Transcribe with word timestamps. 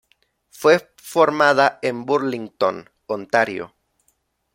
Fue 0.49 0.91
formada 0.97 1.77
en 1.83 2.05
Burlington, 2.07 2.89
Ontario. 3.05 3.75